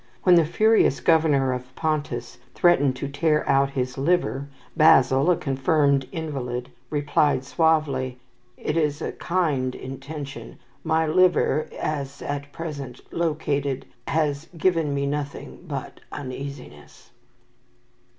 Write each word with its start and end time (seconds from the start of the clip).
When 0.23 0.33
the 0.33 0.45
furious 0.45 0.99
governor 0.99 1.53
of 1.53 1.75
Pontus 1.75 2.39
threatened 2.55 2.95
to 2.95 3.07
tear 3.07 3.47
out 3.47 3.69
his 3.69 3.99
liver, 3.99 4.47
Basil, 4.75 5.29
a 5.29 5.37
confirmed 5.37 6.07
invalid, 6.11 6.71
replied 6.89 7.43
suavely, 7.43 8.17
"It 8.57 8.77
is 8.77 9.03
a 9.03 9.11
kind 9.11 9.75
intention. 9.75 10.57
My 10.83 11.05
liver, 11.05 11.67
as 11.79 12.23
at 12.23 12.51
present 12.51 12.99
located, 13.13 13.85
has 14.07 14.47
given 14.57 14.95
me 14.95 15.05
nothing 15.05 15.65
but 15.67 15.99
uneasiness." 16.11 17.11